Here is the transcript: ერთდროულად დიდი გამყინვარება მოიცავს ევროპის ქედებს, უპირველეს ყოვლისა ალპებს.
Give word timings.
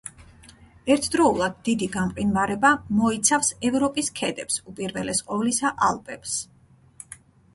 ერთდროულად 0.93 1.57
დიდი 1.67 1.89
გამყინვარება 1.95 2.71
მოიცავს 3.01 3.51
ევროპის 3.69 4.09
ქედებს, 4.21 4.57
უპირველეს 4.73 5.21
ყოვლისა 5.29 5.75
ალპებს. 5.89 6.33